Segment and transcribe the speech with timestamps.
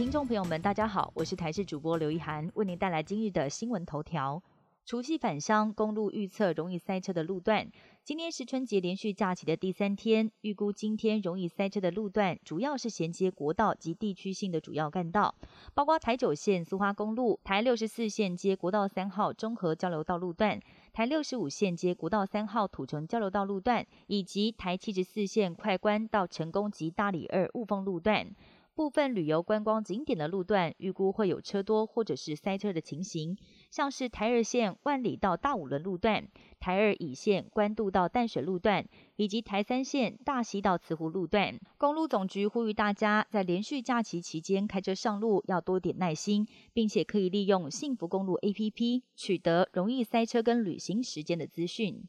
[0.00, 4.42] 听众朋友们，大家好，我是台视主播刘一涵，为您带来今日的新闻头条。
[4.86, 7.70] 除夕返乡，公路预测容易塞车的路段。
[8.02, 15.34] 今天是春节连续假期的第三天，预估今天容易塞车的路段，主要是衔接国道及地区性的主要干道，
[15.74, 20.58] 包括台九线苏花公路、台六十四线接国道三号中和交流道路段、
[20.94, 28.26] 台六十五线接国道三号土城交流道路段，以及台七十四线快关到成功及大理二雾峰路段。
[28.80, 33.36] 部分旅游观光景点的路段，预估会有车多或者是塞车的情形，
[33.70, 36.26] 像是台二线万里到大五轮路段、
[36.58, 41.60] 台二乙线关渡到淡水路段，以及台三线大溪到慈湖路段。
[41.76, 52.02] 公路总局呼吁大家在连续假期期间开车上路要多点耐心，并且可以利用幸福公路 APP 取得容易塞车跟旅行时间的资讯。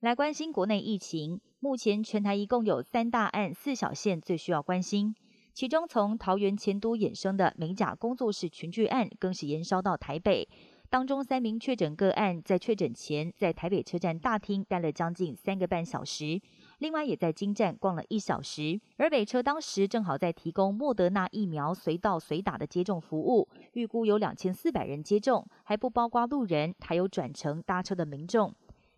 [0.00, 5.14] 来关心国内疫情，目前全台一共有三大案四小线最需要关心。
[5.52, 10.48] 其中，从桃园前都衍生的美甲工作室群聚案，更是延烧到台北。
[10.88, 16.40] 当中三名确诊个案在确诊前，在台北车站大厅待了将近三个半小时，
[16.78, 18.80] 另外也在金站逛了一小时。
[18.96, 28.52] 而北车当时正好在提供莫德纳疫苗随到随打的接种服务，预估有两千四百人接种，还不包括路人，还有转乘搭车的民众。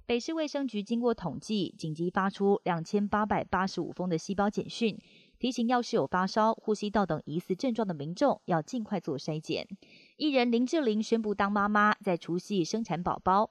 [0.04, 4.98] 北市卫生局经过统计，紧急发出两千八百八十五封的细胞简讯。
[5.42, 9.66] 提醒要是有发烧、呼吸道等疑似症状的民众，要尽快做筛检。
[10.16, 13.50] 艺人林志玲宣布当妈妈，在除夕生产宝宝。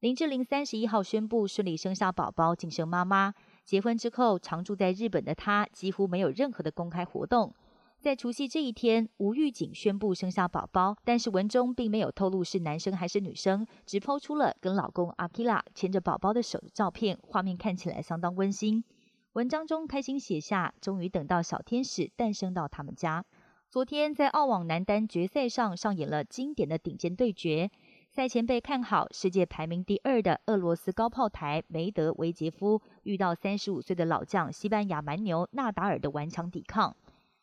[0.00, 3.32] 林志玲三十一号宣布顺利生下宝宝，晋升妈妈。
[3.64, 7.54] 结婚之后，常住在日本的她几乎没有任何的公开活动。
[8.00, 18.82] 在除夕这一天，吴玉景宣布生下宝宝，但是文中并没有透露是男生还是女生，只抛出了跟老公阿基拉牵着宝宝的手的照片，画面看起来相当温馨。
[19.34, 23.24] 文章中开心写下，终于等到小天使诞生到他们家。
[23.68, 27.70] 昨天在澳网男单决赛上上演了经典的顶尖对决。
[28.08, 36.96] 赛前被看好世界排名第二的俄罗斯高炮台梅德韦杰夫，遇到三十五岁的老将西班牙蛮牛纳达尔的顽强抵抗。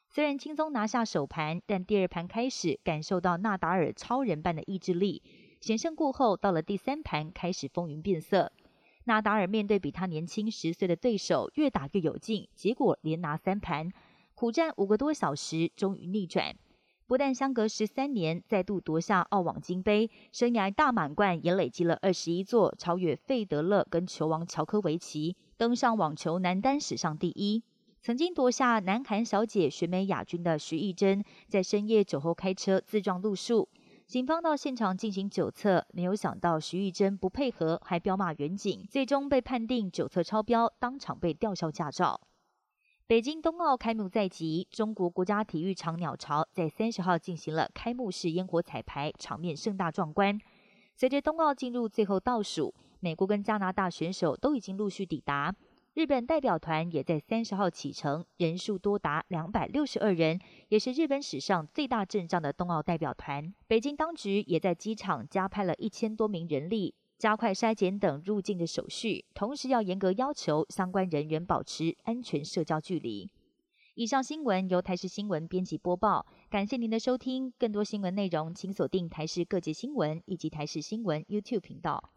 [0.09, 5.23] 虽然轻松拿下首盘，但第二盘开始感受到纳达尔超人般的意志力。
[5.61, 8.51] 险胜过后，到了第三盘开始风云变色。
[9.07, 13.89] 纳达尔面对比他年轻十岁的对手，越打越有劲，结果连拿三盘，
[14.35, 16.53] 苦战五个多小时，终于逆转。
[17.07, 27.63] 不但相隔十三年再度夺下澳网金杯，生涯大满贯也累积了二十一座，超越费德勒跟球王乔科维奇，登上网球男单史上第一。
[28.01, 33.69] 曾经夺下南韩小姐选美亚军的徐艺珍，在深夜酒后开车自撞路树。
[34.07, 42.21] 警方到现场进行酒测，没有想到徐玉珍不配合，还飙骂远警，最终被判定酒测超标，当场被吊销驾照。
[43.05, 50.39] 北京冬奥开幕在即，中国国家体育场鸟巢在三十号进行了开幕式烟火彩排，场面盛大壮观。
[50.95, 55.53] 随着冬奥进入最后倒数，美国跟加拿大选手都已经陆续抵达。
[55.97, 63.51] 日本代表团也在三十号启程，人数多达两百六十二人，也是日本史上最大阵仗的冬奥代表团。
[63.67, 73.27] 北京当局也在机场加派了一千多名人力，加快筛检等入境的手续，同时要严格要求相关人员保持安全社交距离。
[73.95, 77.51] 以上新闻由台视新闻编辑播报，感谢您的收听。
[77.57, 82.11] 更多新闻内容，请锁定台视各界新闻以及台视新闻 YouTube 频道。